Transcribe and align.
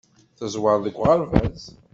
Teẓwer 0.37 0.77
deg 0.85 0.95
uɣerbaz. 0.97 1.63